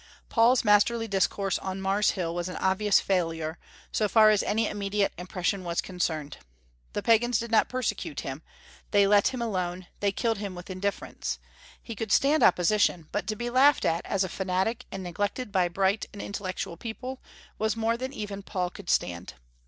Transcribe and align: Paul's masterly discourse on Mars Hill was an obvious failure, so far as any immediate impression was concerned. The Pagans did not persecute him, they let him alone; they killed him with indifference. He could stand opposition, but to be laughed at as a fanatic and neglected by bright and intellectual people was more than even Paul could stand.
Paul's 0.29 0.63
masterly 0.63 1.07
discourse 1.07 1.59
on 1.59 1.79
Mars 1.79 2.09
Hill 2.17 2.33
was 2.33 2.49
an 2.49 2.55
obvious 2.55 2.99
failure, 2.99 3.59
so 3.91 4.09
far 4.09 4.31
as 4.31 4.41
any 4.41 4.67
immediate 4.67 5.13
impression 5.15 5.63
was 5.63 5.79
concerned. 5.79 6.37
The 6.93 7.03
Pagans 7.03 7.37
did 7.37 7.51
not 7.51 7.69
persecute 7.69 8.21
him, 8.21 8.41
they 8.89 9.05
let 9.05 9.27
him 9.27 9.43
alone; 9.43 9.85
they 9.99 10.11
killed 10.11 10.39
him 10.39 10.55
with 10.55 10.71
indifference. 10.71 11.37
He 11.83 11.95
could 11.95 12.11
stand 12.11 12.41
opposition, 12.41 13.09
but 13.11 13.27
to 13.27 13.35
be 13.35 13.51
laughed 13.51 13.85
at 13.85 14.03
as 14.07 14.23
a 14.23 14.29
fanatic 14.29 14.87
and 14.91 15.03
neglected 15.03 15.51
by 15.51 15.67
bright 15.67 16.07
and 16.13 16.19
intellectual 16.19 16.77
people 16.77 17.21
was 17.59 17.77
more 17.77 17.95
than 17.95 18.11
even 18.11 18.41
Paul 18.41 18.71
could 18.71 18.89
stand. 18.89 19.35